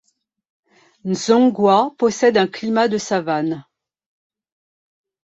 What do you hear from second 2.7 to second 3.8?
de savane.